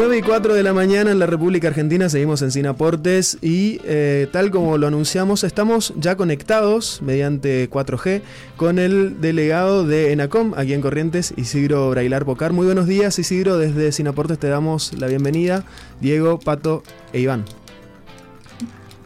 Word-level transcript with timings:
9 0.00 0.16
y 0.16 0.22
4 0.22 0.54
de 0.54 0.62
la 0.62 0.72
mañana 0.72 1.10
en 1.10 1.18
la 1.18 1.26
República 1.26 1.68
Argentina, 1.68 2.08
seguimos 2.08 2.40
en 2.40 2.50
Sinaportes 2.50 3.36
y 3.42 3.82
eh, 3.84 4.28
tal 4.32 4.50
como 4.50 4.78
lo 4.78 4.86
anunciamos, 4.86 5.44
estamos 5.44 5.92
ya 5.94 6.16
conectados 6.16 7.02
mediante 7.02 7.68
4G 7.68 8.22
con 8.56 8.78
el 8.78 9.20
delegado 9.20 9.84
de 9.84 10.12
ENACOM 10.12 10.54
aquí 10.56 10.72
en 10.72 10.80
Corrientes, 10.80 11.34
Isidro 11.36 11.90
Brailar 11.90 12.24
Pocar. 12.24 12.54
Muy 12.54 12.64
buenos 12.64 12.86
días 12.86 13.18
Isidro, 13.18 13.58
desde 13.58 13.92
Sinaportes 13.92 14.38
te 14.38 14.48
damos 14.48 14.98
la 14.98 15.06
bienvenida, 15.06 15.64
Diego, 16.00 16.38
Pato 16.38 16.82
e 17.12 17.20
Iván. 17.20 17.44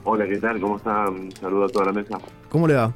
Hola, 0.04 0.28
¿qué 0.28 0.36
tal? 0.36 0.60
¿Cómo 0.60 0.76
están? 0.76 1.32
Saludo 1.32 1.64
a 1.64 1.68
toda 1.70 1.86
la 1.86 1.92
mesa. 1.92 2.18
¿Cómo 2.48 2.68
le 2.68 2.74
va? 2.74 2.94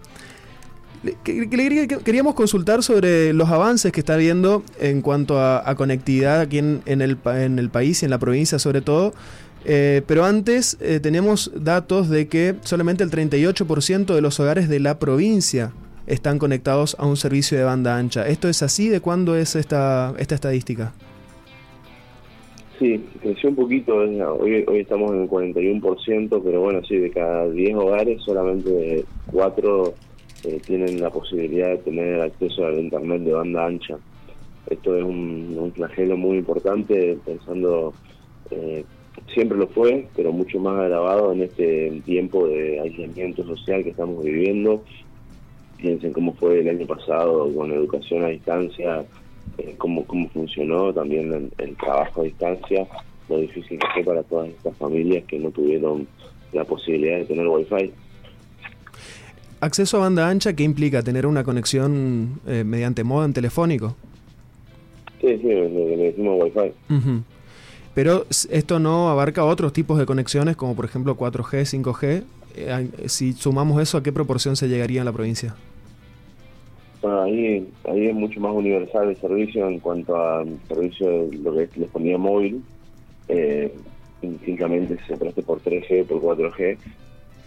Queríamos 1.23 2.35
consultar 2.35 2.83
sobre 2.83 3.33
los 3.33 3.49
avances 3.49 3.93
que 3.93 4.01
está 4.01 4.15
habiendo 4.15 4.65
en 4.81 5.01
cuanto 5.01 5.41
a, 5.41 5.75
conectividad 5.77 6.41
aquí 6.41 6.59
en, 6.59 6.83
el, 6.87 7.17
en, 7.25 7.59
el, 7.59 7.71
país 7.71 8.03
y 8.03 8.07
en 8.07 8.11
la 8.11 8.19
provincia 8.19 8.59
sobre 8.59 8.81
todo. 8.81 9.13
Eh, 9.65 10.03
pero 10.07 10.25
antes 10.25 10.77
eh, 10.81 10.99
tenemos 11.01 11.53
datos 11.55 12.09
de 12.09 12.29
que 12.29 12.57
solamente 12.63 13.05
el 13.05 13.11
38% 13.11 14.15
de 14.15 14.21
los 14.21 14.41
hogares 14.41 14.69
de 14.69 14.81
la 14.81 14.99
provincia 14.99 15.73
están 16.07 16.39
conectados 16.39 16.97
a 16.99 17.07
un 17.07 17.17
servicio 17.17 17.59
de 17.59 17.65
banda 17.65 17.97
ancha. 17.97 18.27
¿Esto 18.27 18.49
es 18.49 18.63
así? 18.63 18.89
¿De 18.89 19.01
cuándo 19.01 19.37
es 19.37 19.57
esta, 19.57 20.15
esta 20.19 20.35
estadística? 20.35 20.93
Sí, 22.79 23.05
creció 23.21 23.51
un 23.51 23.57
poquito, 23.57 23.97
hoy, 23.97 24.65
hoy 24.67 24.81
estamos 24.81 25.11
en 25.11 25.23
el 25.23 25.29
41%, 25.29 26.41
pero 26.45 26.61
bueno, 26.61 26.81
sí, 26.85 26.97
de 26.97 27.11
cada 27.11 27.49
10 27.51 27.75
hogares 27.75 28.23
solamente 28.23 29.05
4 29.33 29.95
eh, 30.45 30.61
tienen 30.65 31.01
la 31.01 31.11
posibilidad 31.11 31.71
de 31.71 31.79
tener 31.79 32.21
acceso 32.21 32.65
al 32.65 32.79
Internet 32.79 33.23
de 33.23 33.33
banda 33.33 33.67
ancha. 33.67 33.99
Esto 34.71 34.97
es 34.97 35.03
un, 35.03 35.73
flagelo 35.75 36.17
muy 36.17 36.39
importante, 36.39 37.19
pensando, 37.25 37.93
eh, 38.51 38.85
siempre 39.35 39.59
lo 39.59 39.67
fue, 39.69 40.07
pero 40.15 40.33
mucho 40.33 40.61
más 40.61 40.79
agravado 40.79 41.33
en 41.33 41.43
este 41.43 42.03
tiempo 42.05 42.47
de 42.47 42.81
aislamiento 42.81 43.45
social 43.45 43.83
que 43.83 43.91
estamos 43.91 44.23
viviendo. 44.23 44.85
Piensen 45.79 46.13
cómo 46.13 46.35
fue 46.35 46.61
el 46.61 46.69
año 46.69 46.87
pasado 46.87 47.53
con 47.55 47.73
educación 47.73 48.25
a 48.25 48.29
distancia, 48.29 49.05
eh, 49.59 49.75
cómo, 49.79 50.05
cómo 50.05 50.29
funcionó 50.29 50.93
también 50.93 51.33
el, 51.33 51.53
el 51.59 51.77
trabajo 51.77 52.21
a 52.21 52.25
distancia, 52.25 52.87
lo 53.29 53.39
difícil 53.39 53.79
que 53.79 53.87
fue 53.95 54.05
para 54.05 54.23
todas 54.23 54.49
estas 54.51 54.77
familias 54.77 55.25
que 55.25 55.39
no 55.39 55.51
tuvieron 55.51 56.07
la 56.53 56.65
posibilidad 56.65 57.19
de 57.19 57.25
tener 57.25 57.47
wifi 57.47 57.93
acceso 59.61 59.97
a 59.99 60.01
banda 60.01 60.29
ancha, 60.29 60.55
¿qué 60.55 60.63
implica? 60.63 61.03
¿Tener 61.03 61.27
una 61.27 61.45
conexión 61.45 62.41
eh, 62.47 62.65
mediante 62.65 63.05
modem 63.05 63.33
telefónico? 63.33 63.97
Sí, 65.21 65.37
sí, 65.39 65.47
le, 65.47 65.97
decimos 65.97 66.43
Wi-Fi. 66.43 67.23
Pero 67.95 68.27
esto 68.31 68.79
no 68.79 69.09
abarca 69.09 69.45
otros 69.45 69.73
tipos 69.73 69.99
de 69.99 70.07
conexiones, 70.07 70.57
como 70.57 70.77
por 70.77 70.85
ejemplo 70.85 71.17
4G, 71.17 71.83
5G. 71.83 72.23
Eh, 72.57 72.89
si 73.07 73.33
sumamos 73.33 73.83
eso, 73.83 73.99
¿a 73.99 74.03
qué 74.03 74.13
proporción 74.13 74.55
se 74.55 74.69
llegaría 74.69 75.01
en 75.01 75.07
la 75.07 75.13
provincia? 75.13 75.55
ahí, 77.03 77.69
ahí 77.85 78.07
es 78.07 78.15
mucho 78.15 78.41
más 78.41 78.53
universal 78.53 79.09
el 79.09 79.17
servicio 79.17 79.69
en 79.69 79.79
cuanto 79.79 80.17
a 80.17 80.45
servicio 80.67 81.29
de 81.29 81.39
lo 81.39 81.55
que 81.55 81.65
es 81.65 81.71
telefonía 81.71 82.19
móvil. 82.19 82.63
Eh, 83.29 83.73
indistintamente 84.23 84.97
se 85.07 85.17
preste 85.17 85.43
por 85.43 85.61
3G, 85.61 86.07
por 86.07 86.21
4G, 86.21 86.77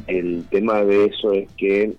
el 0.08 0.46
tema 0.50 0.84
de 0.84 1.06
eso 1.06 1.34
es 1.34 1.50
que 1.58 1.94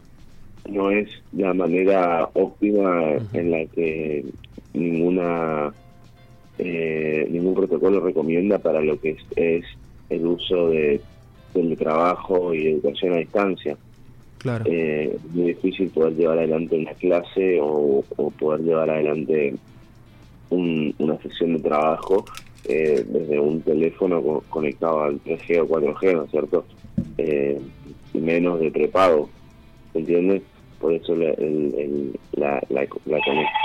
no 0.69 0.91
es 0.91 1.09
la 1.33 1.55
manera 1.55 2.29
óptima 2.35 3.17
en 3.33 3.51
la 3.51 3.65
que 3.67 4.25
ninguna 4.75 5.73
eh, 6.59 7.27
ningún 7.31 7.55
protocolo 7.55 8.01
recomienda 8.01 8.59
para 8.59 8.81
lo 8.81 9.01
que 9.01 9.17
es, 9.37 9.65
el 10.11 10.27
uso 10.27 10.69
de 10.69 11.01
trabajo 11.79 12.55
y 12.55 12.69
educación 12.69 13.15
a 13.15 13.17
distancia. 13.17 13.77
Claro. 14.39 14.65
Eh, 14.67 15.17
es 15.17 15.35
muy 15.35 15.49
difícil 15.49 15.89
poder 15.91 16.15
llevar 16.15 16.39
adelante 16.39 16.77
una 16.77 16.93
clase 16.95 17.59
o, 17.61 18.05
poder 18.39 18.61
llevar 18.61 18.91
adelante 18.91 19.55
una 20.51 21.19
sesión 21.23 21.57
de 21.57 21.63
trabajo 21.63 22.25
eh, 22.65 23.05
desde 23.09 23.41
un 23.41 23.63
teléfono 23.63 24.43
conectado 24.51 25.05
al 25.05 25.23
3G 25.23 25.63
o 25.63 25.69
4G, 25.69 26.15
¿no 26.15 26.25
es 26.25 26.31
cierto? 26.31 26.65
Eh, 28.15 28.21
menos 28.21 28.61
de 28.61 28.71
prepago, 28.71 29.31
¿entiendes? 29.95 30.43
Por 30.81 30.93
eso 30.93 31.15
la, 31.15 31.33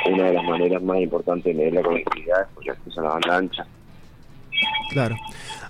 una 0.06 0.24
de 0.26 0.34
las 0.34 0.44
maneras 0.44 0.84
más 0.84 1.00
importantes 1.00 1.46
de 1.46 1.54
medir 1.60 1.74
la 1.74 1.82
conectividad 1.82 2.42
es 2.42 2.48
porque 2.54 2.72
acceso 2.72 3.00
a 3.02 3.04
la 3.04 3.10
banda 3.10 3.38
ancha. 3.38 3.68
Claro. 4.92 5.16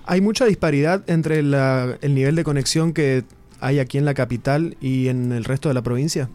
¿Hay 0.04 0.20
mucha 0.20 0.44
disparidad 0.44 1.08
entre 1.08 1.38
el 1.40 2.14
nivel 2.14 2.34
de 2.34 2.44
conexión 2.44 2.92
que 2.92 3.24
hay 3.60 3.78
aquí 3.78 3.98
en 3.98 4.04
la 4.04 4.14
capital 4.14 4.76
y 4.80 5.08
en 5.08 5.32
el 5.32 5.44
resto 5.44 5.68
de 5.68 5.74
la 5.74 5.82
provincia? 5.82 6.28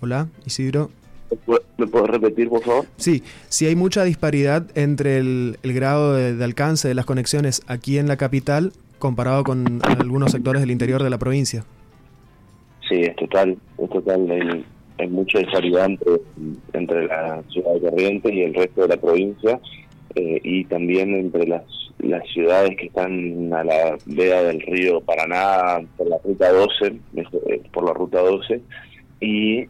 Hola, 0.00 0.28
Isidro. 0.44 0.90
¿Me 1.76 1.86
puedo 1.86 2.06
repetir, 2.06 2.48
por 2.48 2.62
favor? 2.62 2.86
Sí, 2.96 3.22
si 3.48 3.66
hay 3.66 3.74
mucha 3.74 4.04
disparidad 4.04 4.66
entre 4.76 5.18
el, 5.18 5.56
grado 5.62 6.14
de, 6.14 6.42
alcance 6.44 6.88
de 6.88 6.94
las 6.94 7.04
conexiones 7.04 7.62
aquí 7.66 7.98
en 7.98 8.08
la 8.08 8.16
capital 8.16 8.72
comparado 8.98 9.42
con 9.44 9.80
algunos 9.82 10.32
sectores 10.32 10.62
del 10.62 10.70
interior 10.70 11.02
de 11.02 11.10
la 11.10 11.18
provincia. 11.18 11.64
Sí, 12.88 13.02
es 13.02 13.16
total, 13.16 13.56
es 13.78 13.90
total. 13.90 14.64
Hay, 14.98 15.08
mucha 15.08 15.40
disparidad 15.40 15.90
entre, 16.72 17.06
la 17.06 17.42
ciudad 17.50 17.74
de 17.74 17.80
Corrientes 17.80 18.32
y 18.32 18.42
el 18.42 18.54
resto 18.54 18.82
de 18.82 18.88
la 18.88 18.96
provincia 18.96 19.60
eh, 20.14 20.40
y 20.42 20.64
también 20.66 21.14
entre 21.14 21.46
las, 21.48 21.64
las 21.98 22.26
ciudades 22.28 22.76
que 22.76 22.86
están 22.86 23.52
a 23.52 23.64
la 23.64 23.98
vea 24.06 24.42
del 24.44 24.60
río 24.60 25.00
Paraná 25.00 25.80
por 25.96 26.08
la 26.08 26.18
ruta 26.24 26.52
12, 26.52 26.86
eh, 26.86 27.62
por 27.72 27.84
la 27.84 27.92
ruta 27.92 28.20
12 28.20 28.62
y, 29.24 29.68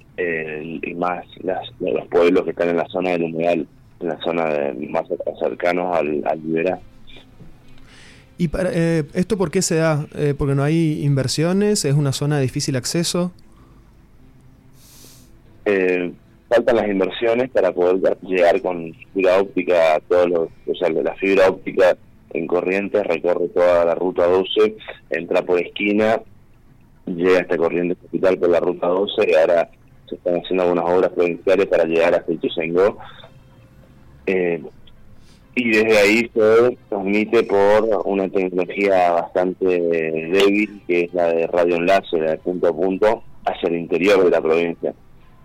y 0.83 0.95
más 0.95 1.25
las, 1.43 1.61
los 1.81 2.07
pueblos 2.09 2.45
que 2.45 2.51
están 2.51 2.71
en 2.71 2.77
la 2.77 2.87
zona 2.89 3.11
del 3.11 3.25
humedal, 3.25 3.67
en 4.01 4.09
la 4.09 4.19
zona 4.21 4.75
más 4.91 5.05
cercanos 5.41 5.97
al, 5.97 6.23
al 6.27 6.43
Liberá. 6.43 6.79
¿Y 8.37 8.49
para, 8.49 8.71
eh, 8.73 9.05
esto 9.15 9.37
por 9.39 9.51
qué 9.51 9.63
se 9.63 9.77
da? 9.77 10.07
Eh, 10.17 10.35
¿Porque 10.37 10.55
no 10.55 10.65
hay 10.65 11.05
inversiones? 11.05 11.85
¿Es 11.85 11.95
una 11.95 12.13
zona 12.13 12.37
de 12.37 12.43
difícil 12.43 12.75
acceso? 12.77 13.33
Eh, 15.65 16.13
faltan 16.49 16.77
las 16.77 16.89
inversiones 16.89 17.51
para 17.51 17.73
poder 17.73 18.19
llegar 18.23 18.61
con 18.61 18.93
fibra 19.13 19.41
óptica 19.41 19.95
a 19.95 20.01
todos 20.01 20.29
los... 20.29 20.49
O 20.67 20.75
sea, 20.75 20.91
la 20.91 21.15
fibra 21.15 21.49
óptica 21.49 21.97
en 22.33 22.47
Corrientes 22.49 23.07
recorre 23.07 23.49
toda 23.49 23.85
la 23.85 23.95
ruta 23.95 24.27
12, 24.27 24.77
entra 25.11 25.43
por 25.43 25.61
esquina 25.61 26.21
llega 27.07 27.41
hasta 27.41 27.57
Corrientes 27.57 27.99
Capital 28.03 28.39
por 28.39 28.49
la 28.51 28.61
ruta 28.61 28.87
12 28.87 29.31
y 29.31 29.35
ahora 29.35 29.71
se 30.09 30.17
están 30.17 30.37
haciendo 30.37 30.63
algunas 30.65 30.85
obras 30.85 31.11
provinciales 31.13 31.67
para 31.67 31.85
llegar 31.85 32.15
hasta 32.15 32.33
Ituzaingó. 32.33 32.99
Eh, 34.27 34.63
y 35.57 35.71
desde 35.71 35.99
ahí 35.99 36.31
se 36.35 36.79
transmite 36.89 37.45
por 37.45 38.03
una 38.07 38.29
tecnología 38.29 39.13
bastante 39.13 39.65
débil, 39.65 40.83
que 40.87 41.03
es 41.03 41.15
la 41.15 41.33
de 41.33 41.47
radioenlace, 41.47 42.19
la 42.19 42.33
de 42.33 42.39
punto 42.39 42.69
a 42.69 42.73
punto, 42.73 43.23
hacia 43.45 43.69
el 43.69 43.77
interior 43.77 44.25
de 44.25 44.31
la 44.31 44.41
provincia. 44.41 44.95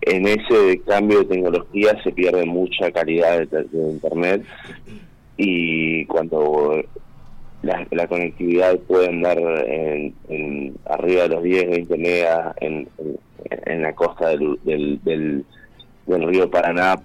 En 0.01 0.27
ese 0.27 0.81
cambio 0.87 1.19
de 1.19 1.25
tecnología 1.25 2.01
se 2.03 2.11
pierde 2.11 2.45
mucha 2.45 2.89
calidad 2.91 3.45
de, 3.47 3.67
Internet 3.73 4.43
y 5.37 6.05
cuando 6.05 6.81
la, 7.61 8.07
conectividad 8.07 8.77
puede 8.79 9.09
andar 9.09 9.37
en, 9.39 10.75
arriba 10.85 11.23
de 11.23 11.29
los 11.29 11.43
10, 11.43 11.69
20 11.69 11.97
megas 11.97 12.55
en, 12.61 12.87
en, 13.65 13.81
la 13.81 13.93
costa 13.93 14.29
del, 14.29 14.59
del, 14.63 14.99
del, 15.03 15.45
río 16.07 16.49
Paraná 16.49 17.01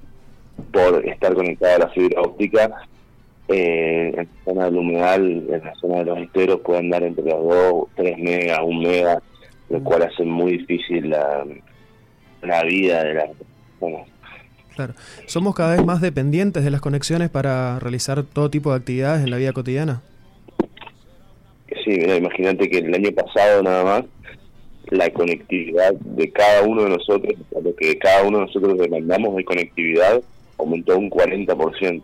por 0.72 1.04
estar 1.06 1.34
conectada 1.34 1.76
a 1.76 1.78
la 1.80 1.88
fibra 1.88 2.22
óptica. 2.22 2.70
Eh, 3.48 4.08
en 4.08 4.16
la 4.16 4.26
zona 4.44 4.64
del 4.66 4.76
humedal, 4.76 5.22
en 5.50 5.64
la 5.64 5.74
zona 5.74 5.98
de 5.98 6.04
los 6.06 6.18
esteros, 6.18 6.60
puede 6.60 6.78
andar 6.78 7.02
entre 7.02 7.24
los 7.24 7.44
2, 7.44 7.88
3 7.96 8.18
megas, 8.18 8.60
1 8.62 8.80
mega, 8.80 9.22
lo 9.68 9.84
cual 9.84 10.02
hace 10.02 10.24
muy 10.24 10.58
difícil 10.58 11.10
la, 11.10 11.44
la 12.42 12.62
vida 12.62 13.04
de 13.04 13.14
las 13.14 13.30
personas. 13.78 14.08
Claro. 14.74 14.94
¿Somos 15.26 15.54
cada 15.54 15.76
vez 15.76 15.84
más 15.84 16.00
dependientes 16.00 16.64
de 16.64 16.70
las 16.70 16.80
conexiones 16.80 17.28
para 17.28 17.78
realizar 17.80 18.22
todo 18.24 18.50
tipo 18.50 18.70
de 18.70 18.78
actividades 18.78 19.22
en 19.22 19.30
la 19.30 19.36
vida 19.36 19.52
cotidiana? 19.52 20.02
Sí, 21.84 21.92
imagínate 21.92 22.68
que 22.68 22.78
el 22.78 22.94
año 22.94 23.10
pasado 23.12 23.62
nada 23.62 23.84
más 23.84 24.04
la 24.90 25.10
conectividad 25.10 25.92
de 25.92 26.30
cada 26.30 26.62
uno 26.62 26.84
de 26.84 26.90
nosotros, 26.90 27.34
lo 27.62 27.74
que 27.74 27.98
cada 27.98 28.22
uno 28.22 28.38
de 28.38 28.46
nosotros 28.46 28.78
demandamos 28.78 29.36
de 29.36 29.44
conectividad, 29.44 30.22
aumentó 30.58 30.98
un 30.98 31.10
40%. 31.10 32.02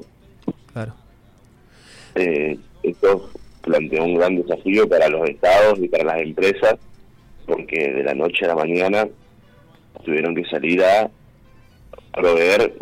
Claro. 0.73 0.94
Eh, 2.15 2.59
esto 2.82 3.31
planteó 3.62 4.05
un 4.05 4.15
gran 4.15 4.37
desafío 4.37 4.88
para 4.88 5.09
los 5.09 5.29
estados 5.29 5.79
y 5.79 5.88
para 5.88 6.05
las 6.05 6.23
empresas, 6.23 6.77
porque 7.47 7.93
de 7.93 8.03
la 8.03 8.15
noche 8.15 8.44
a 8.44 8.49
la 8.49 8.56
mañana 8.56 9.09
tuvieron 10.05 10.35
que 10.35 10.44
salir 10.47 10.82
a 10.82 11.11
proveer 12.12 12.75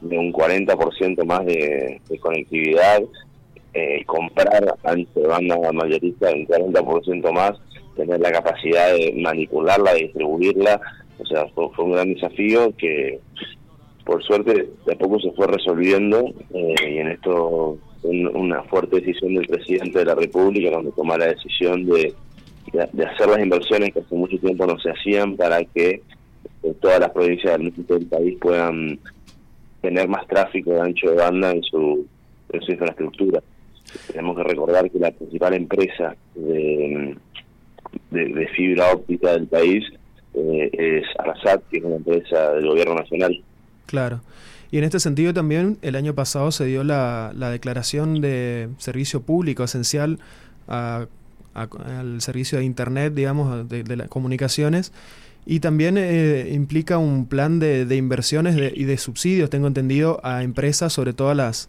de 0.00 0.18
un 0.18 0.32
40% 0.32 1.24
más 1.24 1.46
de, 1.46 2.00
conectividad, 2.20 3.02
eh, 3.74 4.04
comprar 4.06 4.64
de 5.14 5.26
banda 5.26 5.72
mayorista 5.72 6.32
un 6.32 6.46
40% 6.46 7.32
más, 7.32 7.52
tener 7.96 8.20
la 8.20 8.32
capacidad 8.32 8.92
de 8.94 9.12
manipularla, 9.20 9.94
de 9.94 10.02
distribuirla, 10.02 10.80
o 11.18 11.26
sea, 11.26 11.46
fue, 11.48 11.68
un 11.78 11.92
gran 11.92 12.12
desafío 12.12 12.72
que 12.76 13.18
por 14.04 14.22
suerte 14.22 14.68
de 14.86 14.92
a 14.92 14.96
poco 14.96 15.18
se 15.18 15.32
fue 15.32 15.46
resolviendo 15.46 16.32
eh, 16.52 16.74
y 16.88 16.98
en 16.98 17.08
esto 17.08 17.78
una 18.02 18.62
fuerte 18.64 19.00
decisión 19.00 19.34
del 19.34 19.46
presidente 19.46 20.00
de 20.00 20.04
la 20.04 20.14
República 20.14 20.70
cuando 20.70 20.90
toma 20.90 21.16
la 21.16 21.26
decisión 21.26 21.86
de, 21.86 22.14
hacer 22.76 23.28
las 23.28 23.38
inversiones 23.40 23.92
que 23.92 24.00
hace 24.00 24.14
mucho 24.14 24.38
tiempo 24.38 24.66
no 24.66 24.78
se 24.78 24.90
hacían 24.90 25.36
para 25.36 25.64
que 25.64 26.02
eh, 26.62 26.74
todas 26.80 27.00
las 27.00 27.10
provincias 27.10 27.58
del 27.58 28.06
país 28.06 28.36
puedan 28.40 28.98
tener 29.80 30.06
más 30.08 30.26
tráfico 30.26 30.70
de 30.70 30.80
ancho 30.80 31.10
de 31.10 31.16
banda 31.16 31.50
en 31.50 31.62
su, 31.62 32.06
en 32.52 32.62
su 32.62 32.72
infraestructura. 32.72 33.42
Tenemos 34.06 34.36
que 34.36 34.42
recordar 34.42 34.90
que 34.90 34.98
la 34.98 35.10
principal 35.10 35.54
empresa 35.54 36.16
de, 36.34 37.16
de, 38.10 38.48
fibra 38.48 38.92
óptica 38.92 39.32
del 39.32 39.46
país 39.46 39.84
eh, 40.34 40.70
es 40.72 41.04
Arasat, 41.18 41.62
que 41.70 41.78
es 41.78 41.84
una 41.84 41.96
empresa 41.96 42.52
del 42.52 42.66
gobierno 42.66 42.94
nacional. 42.94 43.42
Claro. 43.86 44.20
Y 44.70 44.78
en 44.78 44.84
este 44.84 44.98
sentido 44.98 45.32
también 45.32 45.78
el 45.82 45.94
año 45.94 46.14
pasado 46.14 46.50
se 46.50 46.64
dio 46.64 46.82
la, 46.82 47.32
la 47.36 47.50
declaración 47.50 48.20
de 48.20 48.68
servicio 48.78 49.22
público 49.22 49.62
esencial 49.62 50.18
al 50.66 51.08
servicio 52.20 52.58
de 52.58 52.64
Internet, 52.64 53.14
digamos, 53.14 53.68
de, 53.68 53.96
las 53.96 54.08
comunicaciones. 54.08 54.92
Y 55.46 55.60
también 55.60 55.96
eh, 55.98 56.48
implica 56.52 56.98
un 56.98 57.26
plan 57.26 57.60
de, 57.60 57.84
de 57.84 57.96
inversiones 57.96 58.56
y 58.74 58.84
de 58.84 58.96
subsidios, 58.96 59.50
tengo 59.50 59.66
entendido, 59.66 60.18
a 60.24 60.42
empresas, 60.42 60.92
sobre 60.92 61.12
todo 61.12 61.28
a 61.28 61.34
las, 61.34 61.68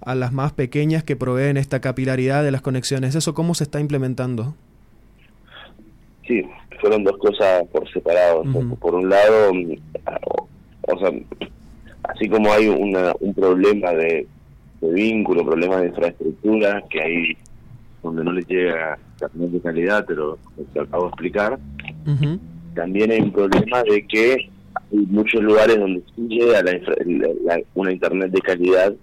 a 0.00 0.14
las 0.14 0.32
más 0.32 0.52
pequeñas 0.52 1.04
que 1.04 1.16
proveen 1.16 1.56
esta 1.56 1.80
capilaridad 1.80 2.44
de 2.44 2.50
las 2.50 2.62
conexiones. 2.62 3.14
¿Eso 3.14 3.34
cómo 3.34 3.54
se 3.54 3.64
está 3.64 3.80
implementando? 3.80 4.54
Sí, 6.26 6.42
fueron 6.80 7.04
dos 7.04 7.16
cosas 7.18 7.64
por 7.72 7.90
separado. 7.92 8.42
Por 8.80 8.94
un 8.94 9.08
lado, 9.08 9.52
o 10.82 10.98
sea, 10.98 11.10
así 12.04 12.28
como 12.28 12.52
hay 12.52 12.68
una, 12.68 13.12
un 13.20 13.34
problema 13.34 13.92
de, 13.92 14.26
vínculo, 14.80 15.44
problema 15.44 15.80
de 15.80 15.88
infraestructura, 15.88 16.82
que 16.90 17.02
hay 17.02 17.36
donde 18.02 18.22
no 18.22 18.32
le 18.32 18.42
llega 18.42 18.98
internet 19.12 19.50
de 19.50 19.60
calidad, 19.60 20.04
pero 20.06 20.38
lo 20.74 20.82
acabo 20.82 21.04
de 21.04 21.08
explicar, 21.08 21.58
también 22.74 23.10
hay 23.10 23.20
un 23.20 23.32
problema 23.32 23.82
de 23.82 24.06
que 24.06 24.32
hay 24.32 25.06
muchos 25.08 25.42
lugares 25.42 25.78
donde 25.78 26.02
sí 26.14 26.28
llega 26.28 26.62
la, 26.62 27.60
una 27.74 27.92
internet 27.92 28.30
de 28.30 28.40
calidad, 28.40 28.94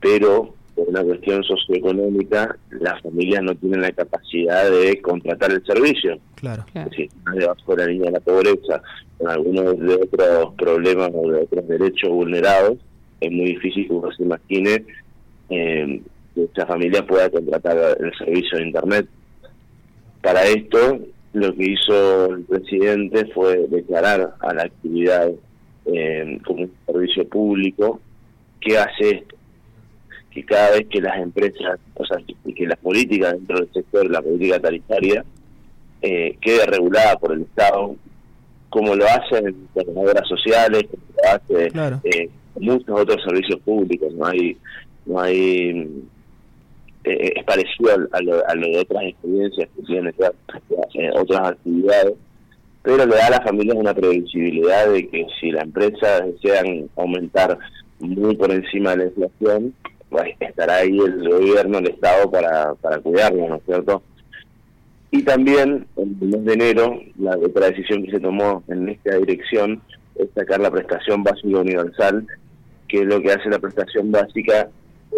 pero 0.00 0.54
por 0.78 0.88
una 0.88 1.02
cuestión 1.02 1.42
socioeconómica, 1.42 2.56
las 2.70 3.02
familias 3.02 3.42
no 3.42 3.54
tienen 3.56 3.80
la 3.80 3.90
capacidad 3.90 4.70
de 4.70 5.00
contratar 5.02 5.50
el 5.50 5.64
servicio. 5.64 6.18
Claro. 6.36 6.64
Es 6.72 6.84
decir, 6.90 7.10
más 7.24 7.34
debajo 7.34 7.74
de 7.74 7.82
la 7.82 7.90
línea 7.90 8.06
de 8.06 8.12
la 8.12 8.20
pobreza, 8.20 8.82
con 9.18 9.28
algunos 9.28 9.78
de 9.80 9.94
otros 9.94 10.54
problemas 10.56 11.10
o 11.12 11.32
de 11.32 11.42
otros 11.42 11.66
derechos 11.66 12.10
vulnerados, 12.10 12.78
es 13.20 13.32
muy 13.32 13.46
difícil 13.46 13.88
que 13.88 13.92
uno 13.92 14.12
se 14.12 14.22
imagine 14.22 14.84
eh, 15.50 16.00
que 16.34 16.44
esta 16.44 16.66
familia 16.66 17.04
pueda 17.04 17.28
contratar 17.28 17.96
el 17.98 18.12
servicio 18.16 18.58
de 18.58 18.66
Internet. 18.66 19.08
Para 20.22 20.44
esto, 20.44 21.00
lo 21.32 21.54
que 21.56 21.72
hizo 21.72 22.26
el 22.26 22.44
presidente 22.44 23.26
fue 23.34 23.66
declarar 23.68 24.34
a 24.38 24.54
la 24.54 24.62
actividad 24.62 25.28
eh, 25.86 26.38
como 26.46 26.62
un 26.62 26.72
servicio 26.86 27.26
público 27.28 28.00
que 28.60 28.78
hace 28.78 29.10
esto 29.16 29.37
que 30.38 30.44
cada 30.44 30.70
vez 30.72 30.86
que 30.88 31.00
las 31.00 31.18
empresas, 31.18 31.80
o 31.94 32.04
sea, 32.04 32.18
que, 32.54 32.66
la 32.66 32.76
política 32.76 33.32
dentro 33.32 33.58
del 33.58 33.72
sector, 33.72 34.08
la 34.10 34.22
política 34.22 34.60
tarifaria, 34.60 35.24
eh, 36.00 36.36
quede 36.40 36.66
regulada 36.66 37.16
por 37.16 37.32
el 37.32 37.42
Estado, 37.42 37.96
como 38.68 38.94
lo 38.94 39.04
hacen 39.06 39.68
las 39.74 39.86
obras 39.94 40.28
sociales, 40.28 40.84
como 40.90 41.02
lo 41.16 41.30
hace 41.30 41.70
eh, 42.04 42.30
muchos 42.60 43.00
otros 43.00 43.22
servicios 43.24 43.60
públicos, 43.60 44.12
no 44.14 44.26
hay, 44.26 44.56
no 45.06 45.20
hay 45.20 46.04
eh, 47.04 47.32
es 47.36 47.44
parecido 47.44 47.92
a 48.12 48.20
lo, 48.20 48.46
a 48.46 48.54
lo, 48.54 48.66
de 48.66 48.78
otras 48.78 49.04
experiencias 49.04 49.68
que 49.74 49.82
tienen 49.82 50.14
otras 51.14 51.48
actividades, 51.48 52.14
pero 52.82 53.06
le 53.06 53.16
da 53.16 53.26
a 53.26 53.30
las 53.30 53.44
familias 53.44 53.76
una 53.76 53.94
previsibilidad 53.94 54.88
de 54.92 55.08
que 55.08 55.26
si 55.40 55.50
la 55.50 55.62
empresa 55.62 56.20
desean 56.20 56.88
aumentar 56.96 57.58
muy 57.98 58.36
por 58.36 58.52
encima 58.52 58.90
de 58.90 58.96
la 58.96 59.04
inflación, 59.04 59.74
estará 60.40 60.76
ahí 60.76 60.98
el 60.98 61.28
gobierno, 61.28 61.78
el 61.78 61.88
Estado 61.88 62.30
para, 62.30 62.74
para 62.74 62.98
cuidarlo, 62.98 63.48
¿no 63.48 63.56
es 63.56 63.62
cierto? 63.64 64.02
Y 65.10 65.22
también, 65.22 65.86
en 65.96 66.18
el 66.20 66.28
mes 66.28 66.44
de 66.44 66.52
enero, 66.52 67.00
la 67.18 67.36
otra 67.36 67.70
decisión 67.70 68.04
que 68.04 68.10
se 68.10 68.20
tomó 68.20 68.62
en 68.68 68.88
esta 68.88 69.16
dirección 69.16 69.80
es 70.16 70.28
sacar 70.34 70.60
la 70.60 70.70
prestación 70.70 71.22
básica 71.22 71.58
universal, 71.58 72.26
que 72.88 73.04
lo 73.04 73.20
que 73.22 73.32
hace 73.32 73.48
la 73.48 73.58
prestación 73.58 74.10
básica 74.10 74.68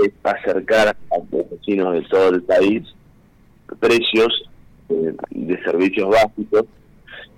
es 0.05 0.13
acercar 0.23 0.89
a 0.89 1.19
los 1.33 1.51
vecinos 1.51 1.95
de 1.95 2.03
todo 2.03 2.29
el 2.29 2.43
país 2.43 2.83
precios 3.81 4.51
eh, 4.89 5.15
de 5.31 5.63
servicios 5.63 6.09
básicos 6.09 6.65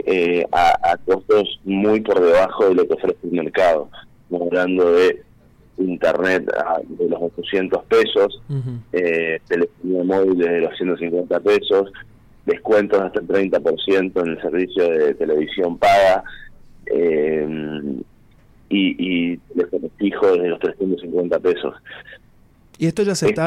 eh, 0.04 0.44
a, 0.52 0.92
a, 0.92 0.96
costos 0.98 1.60
muy 1.64 2.00
por 2.00 2.20
debajo 2.20 2.68
de 2.68 2.74
lo 2.74 2.86
que 2.86 2.94
ofrece 2.94 3.18
el 3.24 3.32
mercado. 3.32 3.88
Estamos 4.24 4.48
hablando 4.48 4.92
de 4.92 5.22
internet 5.78 6.44
de 6.88 7.08
los 7.08 7.20
800 7.20 7.84
pesos, 7.84 8.42
eh, 8.92 9.40
telefonía 9.48 10.04
móvil 10.04 10.38
de 10.38 10.60
los 10.60 10.76
150 10.76 11.40
pesos, 11.40 11.92
descuentos 12.46 13.00
hasta 13.00 13.20
el 13.20 13.28
30% 13.28 14.20
en 14.20 14.28
el 14.28 14.42
servicio 14.42 14.88
de 14.88 15.14
televisión 15.14 15.78
paga 15.78 16.24
eh, 16.86 17.82
y, 18.68 19.32
y 19.32 19.40
fijo 19.98 20.32
de 20.36 20.48
los 20.48 20.58
350 20.60 21.38
pesos. 21.40 21.74
Y 22.78 22.86
esto 22.86 23.02
ya 23.02 23.14
se 23.14 23.28
esto 23.28 23.46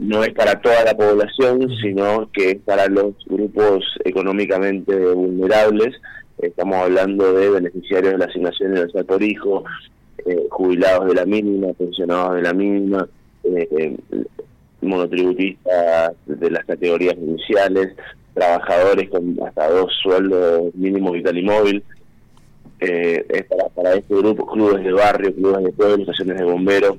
no 0.00 0.22
es 0.22 0.32
para 0.32 0.60
toda 0.60 0.84
la 0.84 0.96
población, 0.96 1.68
sino 1.82 2.30
que 2.32 2.52
es 2.52 2.58
para 2.58 2.86
los 2.86 3.14
grupos 3.26 3.84
económicamente 4.04 4.94
vulnerables. 5.12 5.96
Estamos 6.38 6.76
hablando 6.76 7.32
de 7.32 7.50
beneficiarios 7.50 8.12
de 8.12 8.18
la 8.18 8.26
asignación 8.26 8.72
universal 8.72 9.04
por 9.06 9.22
hijo, 9.22 9.64
eh, 10.26 10.46
jubilados 10.50 11.06
de 11.06 11.14
la 11.14 11.26
mínima, 11.26 11.72
pensionados 11.74 12.36
de 12.36 12.42
la 12.42 12.52
mínima, 12.54 13.06
eh, 13.44 13.68
eh, 13.78 13.96
monotributistas 14.80 16.14
de 16.26 16.50
las 16.50 16.64
categorías 16.64 17.14
iniciales, 17.16 17.94
trabajadores 18.32 19.10
con 19.10 19.38
hasta 19.46 19.68
dos 19.68 19.92
sueldos 20.02 20.74
mínimos 20.74 21.12
vital 21.12 21.38
y 21.38 21.42
móvil. 21.42 21.84
es 22.80 23.44
para, 23.46 23.68
para 23.68 23.94
este 23.94 24.14
grupo, 24.14 24.46
clubes 24.46 24.82
de 24.84 24.92
barrio, 24.92 25.34
clubes 25.34 25.64
de 25.64 25.72
pueblo, 25.72 26.02
estaciones 26.02 26.38
de 26.38 26.44
bomberos, 26.44 26.96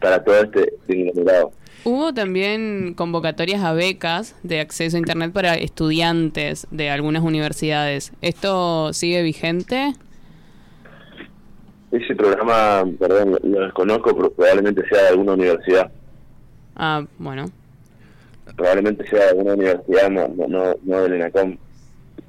para 0.00 0.22
todo 0.22 0.42
este 0.42 0.72
conglomerado. 0.86 1.52
Hubo 1.84 2.12
también 2.12 2.94
convocatorias 2.94 3.62
a 3.62 3.72
becas 3.72 4.34
de 4.42 4.60
acceso 4.60 4.96
a 4.96 4.98
Internet 4.98 5.32
para 5.32 5.54
estudiantes 5.54 6.66
de 6.70 6.90
algunas 6.90 7.22
universidades. 7.22 8.12
¿Esto 8.22 8.92
sigue 8.92 9.22
vigente? 9.22 9.94
Ese 11.96 12.14
programa, 12.14 12.84
perdón, 12.98 13.38
lo 13.42 13.60
desconozco, 13.60 14.14
pero 14.14 14.30
probablemente 14.30 14.86
sea 14.88 15.02
de 15.02 15.08
alguna 15.08 15.32
universidad. 15.32 15.90
Ah, 16.74 17.04
bueno. 17.18 17.50
Probablemente 18.54 19.08
sea 19.08 19.20
de 19.20 19.28
alguna 19.30 19.54
universidad, 19.54 20.10
no, 20.10 20.28
no, 20.46 20.74
no 20.82 21.02
del 21.02 21.14
ENACOM. 21.14 21.56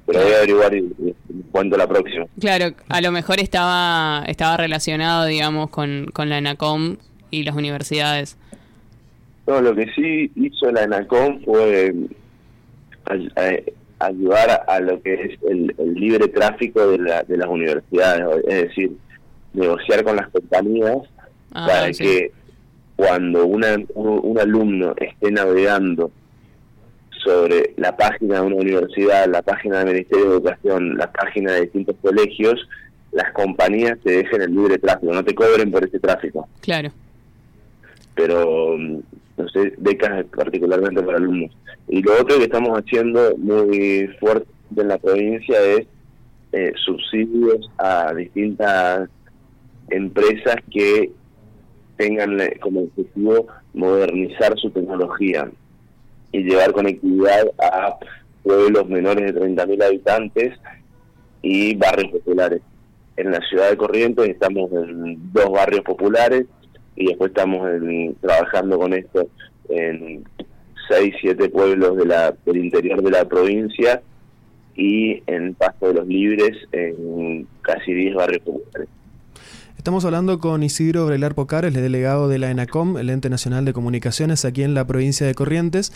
Pero 0.06 0.22
voy 0.22 0.32
a 0.32 0.36
averiguar 0.38 0.74
y, 0.74 0.78
y, 0.78 1.14
cuento 1.50 1.76
la 1.76 1.86
próxima. 1.86 2.24
Claro, 2.40 2.74
a 2.88 3.00
lo 3.02 3.12
mejor 3.12 3.40
estaba 3.40 4.24
estaba 4.26 4.56
relacionado, 4.56 5.26
digamos, 5.26 5.68
con, 5.68 6.06
con 6.14 6.30
la 6.30 6.38
ENACOM 6.38 6.96
y 7.30 7.42
las 7.42 7.54
universidades. 7.54 8.38
No, 9.46 9.60
lo 9.60 9.74
que 9.74 9.86
sí 9.94 10.30
hizo 10.34 10.70
la 10.72 10.84
ENACOM 10.84 11.44
fue 11.44 11.94
ayudar 13.98 14.64
a, 14.66 14.80
lo 14.80 15.02
que 15.02 15.14
es 15.14 15.38
el, 15.46 15.74
el 15.76 15.94
libre 15.94 16.28
tráfico 16.28 16.86
de, 16.86 16.98
la, 16.98 17.22
de 17.22 17.36
las 17.36 17.48
universidades, 17.48 18.44
es 18.46 18.62
decir, 18.68 18.92
negociar 19.52 20.04
con 20.04 20.16
las 20.16 20.28
compañías 20.28 20.98
ah, 21.52 21.66
para 21.66 21.92
que 21.92 22.32
cuando 22.96 23.46
una, 23.46 23.76
un, 23.94 24.38
alumno 24.38 24.94
esté 24.96 25.30
navegando 25.30 26.10
sobre 27.24 27.74
la 27.76 27.96
página 27.96 28.40
de 28.40 28.46
una 28.46 28.56
universidad, 28.56 29.28
la 29.28 29.42
página 29.42 29.78
del 29.78 29.88
Ministerio 29.94 30.24
de 30.24 30.30
Educación, 30.32 30.96
la 30.96 31.12
página 31.12 31.52
de 31.52 31.60
distintos 31.62 31.94
colegios, 32.02 32.68
las 33.12 33.32
compañías 33.32 33.98
te 34.02 34.18
dejen 34.18 34.42
el 34.42 34.54
libre 34.54 34.78
tráfico, 34.78 35.12
no 35.12 35.24
te 35.24 35.34
cobren 35.34 35.70
por 35.70 35.84
ese 35.84 36.00
tráfico. 36.00 36.48
Claro. 36.60 36.90
Pero, 38.16 38.76
no 38.76 39.48
sé, 39.48 39.74
becas 39.78 40.24
particularmente 40.36 41.02
para 41.02 41.18
alumnos. 41.18 41.52
Y 41.88 42.02
lo 42.02 42.20
otro 42.20 42.36
que 42.38 42.44
estamos 42.44 42.76
haciendo 42.78 43.36
muy 43.36 44.08
fuerte 44.18 44.48
en 44.76 44.88
la 44.88 44.98
provincia 44.98 45.56
es 45.60 45.86
eh, 46.52 46.72
subsidios 46.84 47.70
a 47.78 48.12
distintas 48.12 49.08
empresas 49.90 50.56
que 50.70 51.10
tengan 51.96 52.38
como 52.60 52.82
objetivo 52.82 53.46
modernizar 53.74 54.56
su 54.58 54.70
tecnología 54.70 55.50
y 56.32 56.42
llevar 56.42 56.72
conectividad 56.72 57.46
a 57.58 57.96
pueblos 58.42 58.88
menores 58.88 59.34
de 59.34 59.40
30.000 59.40 59.84
habitantes 59.84 60.58
y 61.42 61.74
barrios 61.76 62.12
populares. 62.12 62.62
En 63.16 63.32
la 63.32 63.40
ciudad 63.48 63.70
de 63.70 63.76
Corrientes 63.76 64.28
estamos 64.28 64.70
en 64.72 65.32
dos 65.32 65.50
barrios 65.50 65.82
populares 65.82 66.46
y 66.94 67.06
después 67.06 67.30
estamos 67.30 67.68
trabajando 68.20 68.78
con 68.78 68.92
esto 68.94 69.28
en 69.68 70.24
seis, 70.88 71.14
siete 71.20 71.48
pueblos 71.48 71.96
de 71.96 72.06
la, 72.06 72.34
del 72.44 72.56
interior 72.58 73.02
de 73.02 73.10
la 73.10 73.24
provincia 73.24 74.02
y 74.74 75.22
en 75.26 75.54
Pasto 75.54 75.88
de 75.88 75.94
los 75.94 76.06
Libres 76.06 76.56
en 76.72 77.46
casi 77.62 77.92
10 77.92 78.14
barrios 78.14 78.42
populares. 78.42 78.88
Estamos 79.88 80.04
hablando 80.04 80.38
con 80.38 80.62
Isidro 80.62 81.06
Brelar 81.06 81.34
Pocares, 81.34 81.74
el 81.74 81.80
delegado 81.80 82.28
de 82.28 82.38
la 82.38 82.50
ENACOM, 82.50 82.98
el 82.98 83.08
Ente 83.08 83.30
Nacional 83.30 83.64
de 83.64 83.72
Comunicaciones 83.72 84.44
aquí 84.44 84.62
en 84.62 84.74
la 84.74 84.86
provincia 84.86 85.26
de 85.26 85.34
Corrientes. 85.34 85.94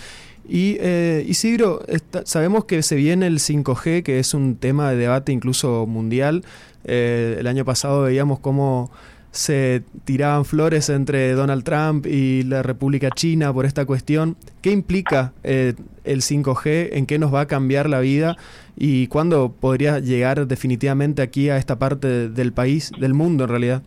Y 0.49 0.79
eh, 0.81 1.27
Isidro, 1.29 1.83
sabemos 2.25 2.65
que 2.65 2.83
se 2.83 2.95
viene 2.95 3.27
el 3.27 3.39
5G, 3.39 4.03
que 4.03 4.19
es 4.19 4.33
un 4.33 4.57
tema 4.57 4.91
de 4.91 4.97
debate 4.97 5.33
incluso 5.33 5.87
mundial. 5.87 6.43
Eh, 6.85 7.37
el 7.39 7.47
año 7.47 7.67
pasado 7.67 8.05
veíamos 8.05 8.39
cómo 8.39 8.91
se 9.33 9.83
tiraban 10.05 10.45
flores 10.45 10.91
entre 10.91 11.33
Donald 11.33 11.65
Trump 11.65 12.07
y 12.07 12.43
la 12.43 12.63
República 12.63 13.11
China 13.11 13.53
por 13.53 13.65
esta 13.65 13.87
cuestión. 13.87 14.37
¿Qué 14.61 14.71
implica 14.71 15.33
eh, 15.43 15.75
el 16.05 16.21
5G? 16.21 16.91
¿En 16.93 17.07
qué 17.07 17.19
nos 17.19 17.35
va 17.35 17.41
a 17.41 17.47
cambiar 17.47 17.89
la 17.89 18.01
vida? 18.01 18.37
¿Y 18.77 19.07
cuándo 19.07 19.51
podría 19.59 19.99
llegar 20.01 20.47
definitivamente 20.47 21.23
aquí 21.23 21.49
a 21.49 21.57
esta 21.57 21.79
parte 21.79 22.29
del 22.29 22.53
país, 22.53 22.93
del 23.01 23.15
mundo 23.15 23.45
en 23.45 23.51
realidad? 23.51 23.83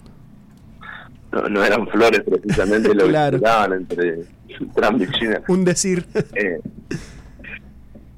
No, 1.32 1.64
eran 1.64 1.88
flores 1.90 2.22
precisamente 2.22 2.94
lo 2.96 3.06
que 3.32 3.38
tiraban 3.38 3.74
entre 3.74 4.26
Trump 4.74 5.02
y 5.02 5.12
China. 5.12 5.42
Un 5.48 5.64
decir. 5.64 6.06
Eh, 6.34 6.60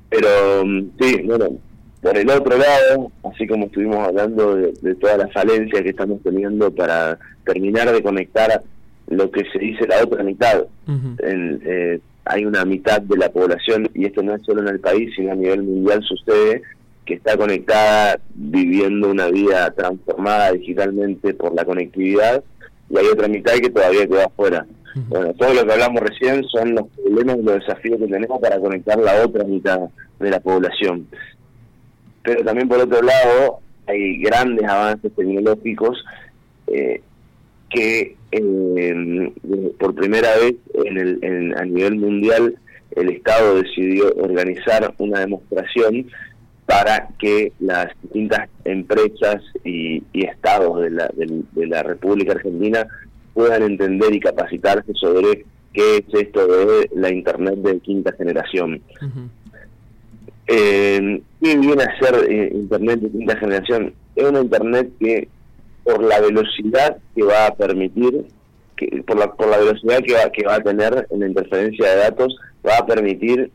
pero 0.10 0.66
mm, 0.66 0.92
sí, 1.00 1.22
bueno, 1.26 1.50
por 2.08 2.18
el 2.18 2.30
otro 2.30 2.58
lado, 2.58 3.12
así 3.24 3.46
como 3.46 3.66
estuvimos 3.66 3.98
hablando 3.98 4.56
de, 4.56 4.96
todas 4.96 5.18
las 5.18 5.34
falencias 5.34 5.82
que 5.82 5.90
estamos 5.90 6.22
teniendo 6.24 6.72
para 6.72 7.20
terminar 7.46 7.92
de 7.92 8.02
conectar 8.02 8.62
lo 9.08 9.30
que 9.30 9.44
se 9.52 9.60
dice 9.60 9.86
la 9.88 10.04
otra 10.04 10.24
mitad, 10.24 10.66
eh, 11.22 12.00
hay 12.24 12.46
una 12.46 12.64
mitad 12.64 13.02
de 13.02 13.18
la 13.18 13.30
población, 13.30 13.90
y 13.94 14.06
esto 14.06 14.24
no 14.24 14.36
es 14.36 14.42
solo 14.44 14.62
en 14.62 14.70
el 14.70 14.80
país, 14.80 15.14
sino 15.18 15.34
a 15.34 15.36
nivel 15.36 15.64
mundial 15.64 16.02
sucede, 16.04 16.62
que 17.06 17.16
está 17.16 17.36
conectada 17.36 18.20
viviendo 18.36 19.12
una 19.12 19.28
vida 19.28 19.70
transformada 19.72 20.54
digitalmente 20.54 21.34
por 21.34 21.54
la 21.56 21.66
conectividad, 21.66 22.42
y 22.90 22.98
hay 22.98 23.06
otra 23.08 23.28
mitad 23.28 23.54
que 23.56 23.70
todavía 23.70 24.08
queda 24.08 24.26
afuera. 24.28 24.66
Bueno, 25.10 25.34
todo 25.34 25.54
lo 25.54 25.66
que 25.66 25.74
hablamos 25.74 26.02
recién 26.02 26.44
son 26.46 26.74
los 26.74 26.88
problemas 26.88 27.38
y 27.38 27.44
los 27.44 27.60
desafíos 27.60 28.00
que 28.00 28.08
tenemos 28.08 28.40
para 28.40 28.60
conectar 28.60 28.98
la 28.98 29.24
otra 29.24 29.44
mitad 29.44 29.82
de 30.20 30.30
la 30.32 30.40
población 30.40 31.06
pero 32.28 32.44
también 32.44 32.68
por 32.68 32.80
otro 32.80 33.02
lado 33.02 33.60
hay 33.88 34.20
grandes 34.22 34.68
avances 34.68 35.14
tecnológicos 35.16 36.04
eh, 36.68 37.02
que 37.70 38.18
eh, 38.34 39.32
por 39.80 39.96
primera 39.96 40.36
vez 40.36 40.56
en 40.74 40.98
el, 40.98 41.56
a 41.58 41.64
nivel 41.64 41.96
mundial 41.96 42.58
el 42.98 43.10
Estado 43.12 43.62
decidió 43.62 44.14
organizar 44.18 44.94
una 44.98 45.22
demostración 45.22 46.08
para 46.66 47.08
que 47.18 47.54
las 47.62 47.88
distintas 48.02 48.50
empresas 48.66 49.42
y, 49.64 50.04
estados 50.14 50.82
de 50.82 50.90
la, 50.90 51.10
de, 51.16 51.66
la 51.66 51.82
República 51.82 52.34
Argentina 52.34 52.86
puedan 53.34 53.64
entender 53.64 54.14
y 54.14 54.20
capacitarse 54.20 54.92
sobre 54.96 55.46
qué 55.72 55.98
es 56.00 56.14
esto 56.14 56.46
de 56.46 56.90
la 56.94 57.10
Internet 57.10 57.56
de 57.60 57.80
quinta 57.80 58.12
generación. 58.18 58.82
Eh, 60.48 61.22
¿Qué 61.42 61.58
viene 61.58 61.84
a 61.84 62.00
ser 62.00 62.32
eh, 62.32 62.52
Internet 62.54 63.02
de 63.02 63.10
quinta 63.10 63.38
generación? 63.38 63.94
Es 64.16 64.24
una 64.24 64.42
Internet 64.42 64.90
que, 65.00 65.28
por 65.84 66.04
la 66.04 66.20
velocidad 66.22 66.98
que 67.16 67.24
va 67.24 67.48
a 67.48 67.56
permitir, 67.56 68.26
que, 68.76 69.04
por, 69.06 69.18
la, 69.18 69.34
por 69.34 69.48
la 69.50 69.58
velocidad 69.58 70.00
que 70.00 70.14
va, 70.14 70.32
que 70.32 70.46
va 70.46 70.56
a 70.56 70.62
tener 70.62 71.08
en 71.10 71.20
la 71.20 71.28
interferencia 71.28 71.90
de 71.90 71.96
datos, 71.98 72.36
va 72.66 72.78
a 72.78 72.86
permitir 72.86 73.52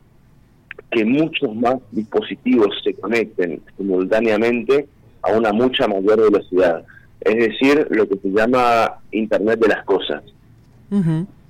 que 0.91 1.05
muchos 1.05 1.55
más 1.55 1.75
dispositivos 1.91 2.69
se 2.83 2.93
conecten 2.93 3.61
simultáneamente 3.77 4.87
a 5.23 5.31
una 5.31 5.51
mucha 5.51 5.87
mayor 5.87 6.31
velocidad. 6.31 6.83
Es 7.21 7.35
decir, 7.35 7.87
lo 7.89 8.07
que 8.07 8.17
se 8.17 8.29
llama 8.29 8.99
Internet 9.11 9.59
de 9.59 9.67
las 9.69 9.83
Cosas. 9.85 10.23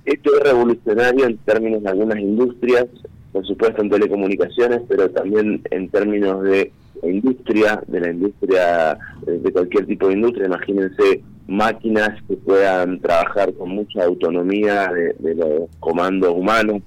Esto 0.04 0.36
es 0.36 0.42
revolucionario 0.42 1.26
en 1.26 1.36
términos 1.38 1.82
de 1.82 1.90
algunas 1.90 2.18
industrias, 2.18 2.86
por 3.34 3.44
supuesto 3.44 3.82
en 3.82 3.90
telecomunicaciones, 3.90 4.82
pero 4.88 5.10
también 5.10 5.60
en 5.72 5.88
términos 5.88 6.44
de 6.44 6.70
industria, 7.02 7.82
de 7.88 8.00
la 8.00 8.10
industria, 8.12 8.96
de 9.26 9.52
cualquier 9.52 9.86
tipo 9.86 10.06
de 10.06 10.14
industria, 10.14 10.46
imagínense 10.46 11.20
máquinas 11.48 12.10
que 12.28 12.36
puedan 12.36 13.00
trabajar 13.00 13.52
con 13.54 13.70
mucha 13.70 14.04
autonomía 14.04 14.88
de, 15.18 15.34
los 15.34 15.68
comandos 15.80 16.30
humanos, 16.30 16.80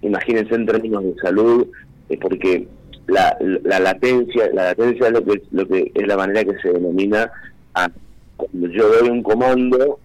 imagínense 0.00 0.54
en 0.54 0.64
términos 0.64 1.04
de 1.04 1.14
salud, 1.16 1.66
eh, 2.08 2.16
porque 2.18 2.66
la, 3.06 3.36
la, 3.62 3.78
latencia, 3.78 4.48
la 4.54 4.64
latencia 4.68 5.08
es 5.08 5.12
lo 5.12 5.22
que, 5.22 5.42
lo 5.50 5.68
que 5.68 5.92
es 5.94 6.08
la 6.08 6.16
manera 6.16 6.44
que 6.44 6.58
se 6.62 6.72
denomina 6.72 7.30
a 7.74 7.90
cuando 8.38 8.68
yo 8.68 8.88
doy 8.88 9.10
un 9.10 9.22
comando, 9.22 9.98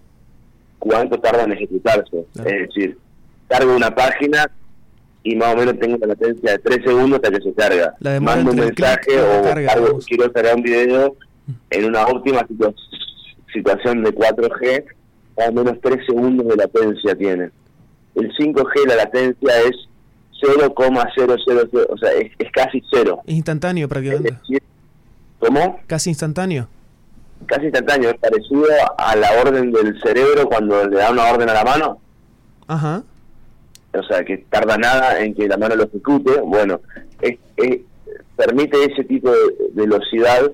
cuánto 0.78 1.18
tarda 1.18 1.44
en 1.44 1.52
ejecutarse. 1.52 2.26
Es 2.34 2.68
decir, 2.68 2.98
cargo 3.48 3.74
una 3.74 3.94
página, 3.94 4.46
y 5.22 5.36
más 5.36 5.54
o 5.54 5.58
menos 5.58 5.78
tengo 5.78 5.96
una 5.96 6.06
latencia 6.06 6.52
de 6.52 6.58
3 6.58 6.78
segundos 6.84 7.20
hasta 7.22 7.30
que 7.30 7.42
se 7.42 7.52
carga. 7.54 7.94
Mando 8.20 8.52
un 8.52 8.56
mensaje 8.56 9.20
o 9.20 9.98
quiero 10.06 10.32
cargar 10.32 10.56
un 10.56 10.62
video 10.62 11.16
en 11.70 11.84
una 11.84 12.06
óptima 12.06 12.46
situación 13.52 14.02
de 14.02 14.14
4G, 14.14 14.84
más 15.36 15.48
o 15.48 15.52
menos 15.52 15.78
3 15.82 16.06
segundos 16.06 16.48
de 16.48 16.56
latencia 16.56 17.14
tiene. 17.14 17.50
El 18.14 18.32
5G 18.34 18.86
la 18.88 18.96
latencia 18.96 19.60
es 19.62 19.88
0,000, 20.42 21.86
o 21.90 21.98
sea, 21.98 22.10
es, 22.12 22.50
casi 22.52 22.82
cero. 22.90 23.20
Instantáneo 23.26 23.88
prácticamente. 23.88 24.38
¿Cómo? 25.38 25.80
Casi 25.86 26.10
instantáneo. 26.10 26.66
Casi 27.46 27.64
instantáneo, 27.64 28.10
es 28.10 28.18
parecido 28.18 28.64
a 28.96 29.16
la 29.16 29.32
orden 29.40 29.70
del 29.70 30.00
cerebro 30.00 30.48
cuando 30.48 30.86
le 30.86 30.96
da 30.96 31.10
una 31.10 31.30
orden 31.30 31.48
a 31.50 31.54
la 31.54 31.64
mano. 31.64 32.00
Ajá 32.66 33.02
o 33.92 34.02
sea, 34.04 34.24
que 34.24 34.38
tarda 34.50 34.76
nada 34.76 35.20
en 35.20 35.34
que 35.34 35.48
la 35.48 35.56
mano 35.56 35.76
lo 35.76 35.84
ejecute, 35.84 36.40
bueno, 36.40 36.80
permite 38.36 38.84
ese 38.84 39.04
tipo 39.04 39.30
de 39.30 39.38
velocidad, 39.72 40.50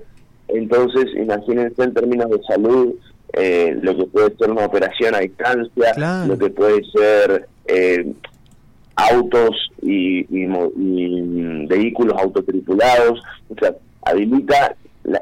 entonces 0.48 1.06
imagínense 1.16 1.82
en 1.82 1.94
términos 1.94 2.30
de 2.30 2.42
salud, 2.42 2.94
eh, 3.32 3.76
lo 3.82 3.96
que 3.96 4.06
puede 4.06 4.36
ser 4.36 4.50
una 4.50 4.66
operación 4.66 5.14
a 5.14 5.18
distancia, 5.18 6.24
lo 6.26 6.38
que 6.38 6.50
puede 6.50 6.82
ser 6.84 7.46
eh, 7.66 8.12
autos 8.96 9.70
y, 9.82 10.24
vehículos 11.66 12.16
autotripulados, 12.18 13.22
o 13.50 13.54
sea, 13.60 13.74
habilita 14.02 14.74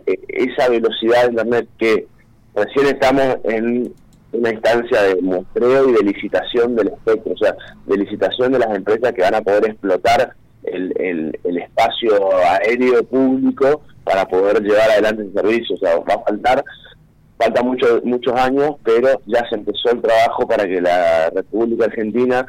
e, 0.07 0.19
esa 0.29 0.69
velocidad 0.69 1.25
de 1.25 1.31
Internet 1.31 1.69
que 1.79 2.07
recién 2.55 2.87
estamos 2.87 3.39
en 3.45 3.93
una 4.35 4.51
instancia 4.51 5.03
de 5.03 5.23
muestreo 5.23 5.89
y 5.89 5.93
de 5.93 6.03
licitación 6.03 6.77
del 6.77 6.89
espectro, 6.89 7.33
o 7.33 7.37
sea, 7.37 7.57
de 7.87 7.97
licitación 7.97 8.53
de 8.53 8.59
las 8.59 8.75
empresas 8.75 9.13
que 9.13 9.23
van 9.23 9.35
a 9.35 9.41
poder 9.41 9.71
explotar 9.71 10.35
el, 10.65 10.93
el, 11.45 11.59
espacio 11.59 12.13
aéreo 12.37 13.03
público 13.05 13.83
para 14.05 14.27
poder 14.27 14.63
llevar 14.63 14.91
adelante 14.91 15.23
el 15.23 15.33
servicio. 15.33 15.77
O 15.77 15.79
sea, 15.79 15.97
va 15.99 16.15
a 16.15 16.25
faltar, 16.25 16.65
falta 17.39 17.63
mucho, 17.63 18.01
muchos 18.05 18.35
años, 18.35 18.77
pero 18.85 19.21
ya 19.27 19.43
se 19.49 19.57
empezó 19.57 19.91
el 19.93 20.01
trabajo 20.01 20.47
para 20.47 20.65
que 20.65 20.81
la 20.81 21.31
República 21.31 21.87
Argentina 21.87 22.47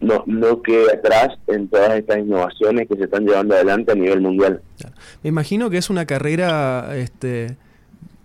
no, 0.00 0.24
no 0.26 0.62
quede 0.62 0.92
atrás 0.92 1.28
en 1.46 1.68
todas 1.68 1.98
estas 1.98 2.18
innovaciones 2.18 2.88
que 2.88 2.96
se 2.96 3.04
están 3.04 3.26
llevando 3.26 3.54
adelante 3.54 3.92
a 3.92 3.94
nivel 3.94 4.20
mundial. 4.20 4.60
Me 5.22 5.28
imagino 5.28 5.70
que 5.70 5.78
es 5.78 5.90
una 5.90 6.06
carrera 6.06 6.96
este, 6.96 7.56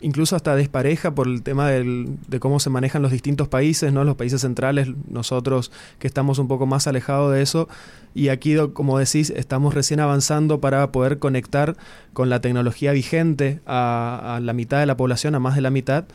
incluso 0.01 0.35
hasta 0.35 0.55
despareja 0.55 1.15
por 1.15 1.27
el 1.27 1.41
tema 1.41 1.69
del, 1.69 2.17
de 2.27 2.39
cómo 2.39 2.59
se 2.59 2.69
manejan 2.69 3.01
los 3.01 3.11
distintos 3.11 3.47
países, 3.47 3.91
¿no? 3.93 4.03
Los 4.03 4.15
países 4.15 4.41
centrales, 4.41 4.89
nosotros 5.09 5.71
que 5.99 6.07
estamos 6.07 6.39
un 6.39 6.47
poco 6.47 6.65
más 6.65 6.87
alejados 6.87 7.33
de 7.33 7.41
eso. 7.41 7.67
Y 8.13 8.29
aquí, 8.29 8.55
como 8.73 8.97
decís, 8.97 9.29
estamos 9.29 9.73
recién 9.73 9.99
avanzando 9.99 10.59
para 10.61 10.91
poder 10.91 11.19
conectar 11.19 11.75
con 12.13 12.29
la 12.29 12.41
tecnología 12.41 12.91
vigente 12.91 13.59
a, 13.65 14.39
la 14.41 14.53
mitad 14.53 14.79
de 14.79 14.85
la 14.85 14.97
población, 14.97 15.35
a 15.35 15.39
más 15.39 15.55
de 15.55 15.61
la 15.61 15.69
mitad. 15.69 16.05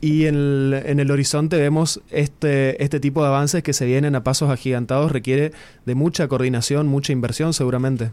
Y 0.00 0.26
en 0.26 0.34
el, 0.34 0.82
en 0.84 1.00
el, 1.00 1.10
horizonte 1.10 1.56
vemos 1.56 2.02
este, 2.10 2.82
este 2.82 3.00
tipo 3.00 3.22
de 3.22 3.28
avances 3.28 3.62
que 3.62 3.72
se 3.72 3.86
vienen 3.86 4.14
a 4.14 4.22
pasos 4.22 4.50
agigantados, 4.50 5.12
requiere 5.12 5.52
de 5.86 5.94
mucha 5.94 6.28
coordinación, 6.28 6.88
mucha 6.88 7.12
inversión 7.12 7.54
seguramente. 7.54 8.10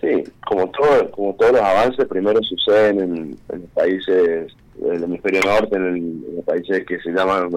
Sí, 0.00 0.24
todo, 0.80 1.10
como 1.10 1.34
todos 1.34 1.52
los 1.52 1.60
avances, 1.60 2.06
primero 2.06 2.42
suceden 2.42 3.00
en, 3.00 3.38
los 3.48 3.70
países 3.74 4.52
el 4.82 5.04
hemisferio 5.04 5.40
norte, 5.44 5.76
en, 5.76 6.24
los 6.36 6.44
países 6.44 6.86
que 6.86 6.98
se 7.00 7.10
llaman 7.10 7.50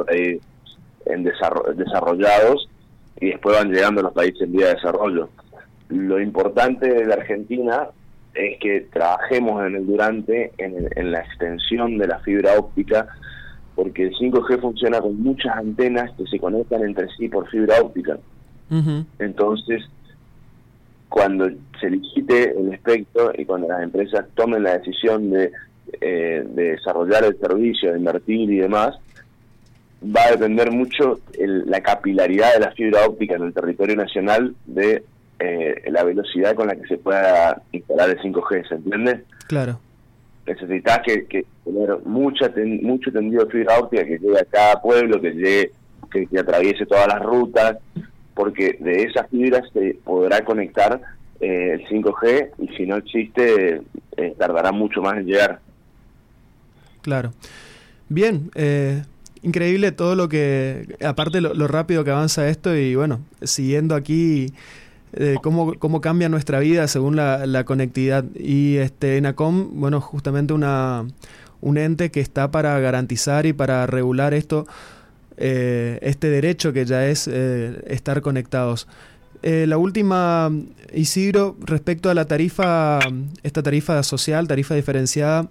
en 1.06 1.24
desarrollados, 1.24 2.70
y 3.20 3.28
después 3.28 3.56
van 3.58 3.72
llegando 3.72 4.02
a 4.02 4.06
los 4.06 4.14
países 4.14 4.42
en 4.42 4.52
vía 4.52 4.68
de 4.68 4.76
desarrollo. 4.76 5.30
Lo 5.90 6.20
importante 6.20 6.92
de 6.92 7.06
la 7.06 7.16
Argentina 7.16 7.90
es 8.34 8.60
que 8.60 8.88
trabajemos 8.92 9.66
en 9.66 9.76
el 9.76 9.86
durante, 9.86 10.52
en, 10.58 11.12
la 11.12 11.20
extensión 11.20 11.98
de 11.98 12.08
la 12.08 12.20
fibra 12.20 12.58
óptica, 12.58 13.08
porque 13.76 14.04
el 14.04 14.16
5G 14.16 14.60
funciona 14.60 15.00
con 15.00 15.22
muchas 15.22 15.56
antenas 15.56 16.12
que 16.18 16.26
se 16.28 16.40
conectan 16.40 16.84
entre 16.84 17.08
sí 17.18 17.30
por 17.30 17.50
fibra 17.50 17.82
óptica. 17.82 18.18
Entonces, 19.20 19.84
cuando 21.14 21.48
se 21.80 21.92
licite 21.92 22.60
el 22.60 22.74
espectro 22.74 23.32
y 23.38 23.46
cuando 23.46 23.68
las 23.68 23.84
empresas 23.84 24.26
tomen 24.34 24.64
la 24.64 24.80
decisión 24.80 25.30
de, 25.30 25.52
eh, 26.02 26.44
de 26.44 26.72
desarrollar 26.72 27.24
el 27.24 27.38
servicio, 27.40 27.92
de 27.92 28.00
invertir 28.00 28.50
y 28.50 28.58
demás, 28.58 28.98
va 30.04 30.24
a 30.24 30.32
depender 30.32 30.72
mucho 30.72 31.20
la 31.38 31.82
capilaridad 31.82 32.56
de 32.56 32.62
la 32.62 32.72
fibra 32.72 33.06
óptica 33.06 33.36
en 33.36 33.44
el 33.44 33.54
territorio 33.54 33.96
nacional 33.96 34.56
de 34.66 35.04
eh, 35.38 35.84
la 35.92 36.04
velocidad 36.04 36.56
con 36.56 36.66
la 36.66 36.76
que 36.76 36.88
se 36.88 36.98
pueda 36.98 37.62
instalar 37.72 38.10
el 38.10 38.18
5G, 38.18 38.68
¿se 38.68 38.74
entiende? 38.74 39.24
Claro. 39.48 39.80
Necesitas 40.48 41.00
que, 41.06 41.46
tener 41.64 41.96
mucha 42.06 42.52
mucho 42.82 43.12
tendido 43.12 43.46
de 43.46 43.52
fibra 43.52 43.78
óptica 43.78 44.04
que 44.04 44.18
llegue 44.18 44.40
a 44.40 44.46
cada 44.46 44.82
pueblo, 44.82 45.22
que 45.22 45.32
llegue, 45.32 45.72
que, 46.12 46.40
atraviese 46.40 46.88
todas 46.88 47.08
las 47.08 47.22
rutas, 47.22 47.78
porque 48.34 48.78
de 48.80 49.04
esas 49.04 49.30
fibras 49.30 49.64
se 49.74 49.98
podrá 50.04 50.44
conectar 50.44 51.02
eh, 51.40 51.74
el 51.74 51.88
5G 51.88 52.52
y 52.60 52.68
si 52.76 52.86
no 52.86 52.98
existe 52.98 53.82
eh, 54.18 54.36
tardará 54.38 54.72
mucho 54.72 55.02
más 55.02 55.18
en 55.18 55.26
llegar. 55.26 55.60
Claro. 57.02 57.32
Bien, 58.10 58.52
increíble 59.42 59.92
todo 59.92 60.16
lo 60.16 60.30
que, 60.30 60.96
aparte 61.04 61.42
lo, 61.42 61.54
lo, 61.54 61.68
rápido 61.68 62.04
que 62.04 62.12
avanza 62.12 62.48
esto 62.48 62.76
y 62.76 62.96
bueno, 62.96 63.22
siguiendo 63.42 63.96
aquí 63.96 64.54
cómo, 65.42 65.74
cómo 65.80 66.00
cambia 66.00 66.30
nuestra 66.30 66.60
vida 66.60 66.88
según 66.88 67.16
la, 67.16 67.46
la 67.46 67.66
conectividad. 67.66 68.24
Y 68.36 68.78
este 68.78 69.18
ENACOM, 69.18 69.80
bueno, 69.80 70.00
justamente 70.00 70.54
una, 70.54 71.06
un 71.64 71.78
ente 71.78 72.12
que 72.12 72.20
está 72.20 72.52
para 72.52 72.78
garantizar 72.80 73.46
y 73.46 73.54
para 73.54 73.88
regular 73.88 74.34
esto, 74.34 74.68
eh, 75.38 76.00
este 76.02 76.30
derecho 76.30 76.74
que 76.74 76.86
ya 76.86 77.08
es 77.08 77.28
eh, 77.32 77.84
estar 77.88 78.22
conectados. 78.22 78.88
Eh, 79.42 79.66
la 79.68 79.78
última, 79.78 80.52
Isidro, 80.94 81.58
respecto 81.60 82.10
a 82.10 82.14
la 82.14 82.26
tarifa, 82.26 83.00
esta 83.44 83.62
tarifa 83.62 84.02
social, 84.04 84.48
tarifa 84.48 84.76
diferenciada, 84.76 85.50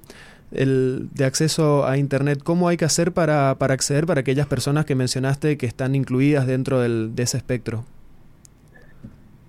el, 0.50 1.08
de 1.12 1.24
acceso 1.24 1.86
a 1.86 1.98
Internet, 1.98 2.40
¿cómo 2.42 2.68
hay 2.68 2.76
que 2.76 2.84
hacer 2.84 3.12
para, 3.12 3.56
para 3.58 3.74
acceder 3.74 4.06
para 4.06 4.20
aquellas 4.20 4.46
personas 4.46 4.86
que 4.86 4.94
mencionaste 4.94 5.56
que 5.58 5.66
están 5.66 5.94
incluidas 5.94 6.46
dentro 6.46 6.80
del, 6.80 7.14
de 7.14 7.22
ese 7.22 7.36
espectro? 7.36 7.84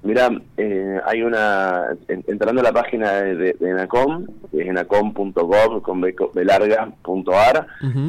Mira, 0.04 0.30
eh, 0.58 1.00
hay 1.06 1.22
una, 1.22 1.96
entrando 2.10 2.60
a 2.60 2.64
la 2.66 2.74
página 2.74 3.22
de, 3.22 3.56
ENACOM, 3.62 4.28
que 4.52 4.62
es 4.62 4.68
enacom.gov 4.68 5.82
con 5.82 6.02
belarga.ar, 6.02 7.68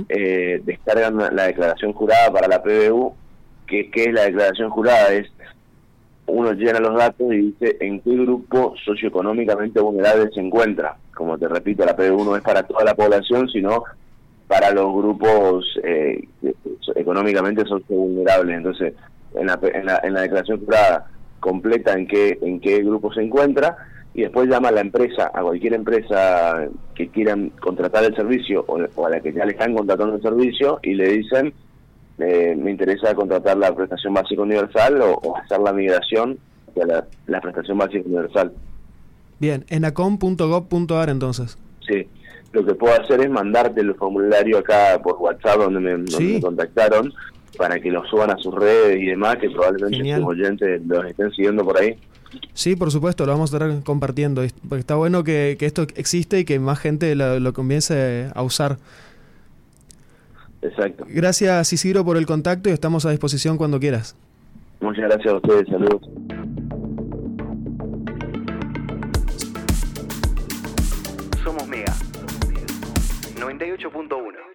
eh, 0.09 0.61
descargan 0.65 1.37
la 1.37 1.47
declaración 1.47 1.93
jurada 1.93 2.33
para 2.33 2.49
la 2.49 2.63
PBU. 2.63 3.15
que 3.69 3.93
¿Qué 3.93 4.05
es 4.05 4.13
la 4.13 4.25
declaración 4.25 4.71
jurada? 4.71 5.13
Es 5.13 5.31
uno 6.27 6.53
llena 6.53 6.81
los 6.81 6.97
datos 6.97 7.33
y 7.33 7.53
dice 7.53 7.77
en 7.81 8.01
qué 8.01 8.11
grupo 8.17 8.75
socioeconómicamente 8.85 9.79
vulnerable 9.79 10.31
se 10.35 10.41
encuentra. 10.41 10.97
Como 11.15 11.39
te 11.39 11.47
repito, 11.47 11.85
la 11.85 11.95
PBU 11.95 12.25
no 12.25 12.37
es 12.37 12.43
para 12.43 12.65
toda 12.65 12.83
la 12.83 12.97
población, 12.97 13.49
sino 13.51 13.85
para 14.49 14.73
los 14.73 14.93
grupos 14.93 15.65
eh, 15.85 16.27
económicamente 16.97 17.65
socio 17.67 17.95
vulnerables. 17.95 18.57
Entonces, 18.57 18.95
en 19.37 19.47
la, 19.47 19.61
en 19.63 19.87
la, 19.87 20.01
en 20.03 20.15
la 20.15 20.21
declaración 20.23 20.59
jurada 20.65 21.07
completa 21.45 21.93
en 21.93 22.07
qué, 22.07 22.39
en 22.41 22.59
qué 22.59 22.83
grupo 22.83 23.13
se 23.13 23.21
encuentra 23.21 23.77
y 24.15 24.23
después 24.23 24.49
llama 24.49 24.69
a 24.69 24.73
la 24.73 24.81
empresa, 24.81 25.31
a 25.35 25.43
cualquier 25.43 25.75
empresa 25.75 26.67
que 26.95 27.09
quieran 27.09 27.51
contratar 27.61 28.03
el 28.05 28.17
servicio 28.17 28.65
o, 28.67 29.07
a 29.07 29.11
la 29.11 29.21
que 29.21 29.31
ya 29.31 29.45
le 29.45 29.53
están 29.53 29.75
contratando 29.75 30.15
el 30.17 30.23
servicio 30.23 30.81
y 30.83 30.95
le 30.95 31.11
dicen, 31.11 31.53
eh, 32.19 32.57
me 32.57 32.71
interesa 32.71 33.15
contratar 33.15 33.59
la 33.59 33.75
prestación 33.75 34.15
básica 34.15 34.41
universal 34.41 35.03
o, 35.03 35.37
hacer 35.37 35.61
la 35.61 35.75
migración 35.75 36.39
de 36.75 37.05
la, 37.27 37.41
prestación 37.43 37.77
básica 37.77 38.05
universal. 38.07 38.51
Bien, 39.39 39.67
enacom.gov.ar 39.69 41.11
entonces. 41.11 41.59
Sí, 41.87 42.09
lo 42.53 42.65
que 42.65 42.75
puedo 42.75 42.99
hacer 42.99 43.21
es 43.21 43.29
mandarte 43.29 43.83
el 43.83 43.95
formulario 43.97 44.59
acá 44.59 44.99
por 45.03 45.17
WhatsApp 45.17 45.59
donde 45.59 45.81
me, 45.81 45.91
donde 45.91 46.21
me 46.21 46.41
contactaron 46.41 47.13
para 47.57 47.81
que 47.81 47.91
lo 47.91 48.05
suban 48.07 48.31
a 48.31 48.37
sus 48.39 48.55
redes 48.55 49.01
y 49.01 49.07
demás, 49.07 49.37
que 49.37 49.51
probablemente 49.51 50.17
sus 50.17 50.25
oyentes 50.25 50.83
los 50.87 51.05
estén 51.05 51.31
siguiendo 51.33 51.65
por 51.65 51.79
ahí. 51.79 51.99
Sí, 52.53 52.77
por 52.77 52.91
supuesto, 52.91 53.27
lo 53.27 53.33
vamos 53.33 53.53
a 53.53 53.57
estar 53.57 53.83
compartiendo. 53.85 54.43
Porque 54.69 54.81
está 54.81 54.97
bueno 54.97 55.25
que, 55.25 55.57
esto 55.61 55.83
existe 55.97 56.41
y 56.41 56.45
que 56.45 56.59
más 56.59 56.79
gente 56.79 57.15
lo, 57.15 57.53
comience 57.53 58.31
a 58.35 58.43
usar. 58.43 58.79
Exacto. 60.63 61.05
Gracias 61.09 61.73
Isidro 61.73 62.05
por 62.05 62.17
el 62.17 62.25
contacto 62.27 62.71
y 62.71 62.73
estamos 62.73 63.05
a 63.05 63.11
disposición 63.11 63.59
cuando 63.59 63.79
quieras. 63.79 64.17
Muchas 64.81 65.05
gracias 65.05 65.35
a 65.35 65.37
ustedes, 65.37 65.69
saludos. 65.69 66.01
Somos 71.45 71.69
Mega 71.69 71.93
98.1 73.37 74.54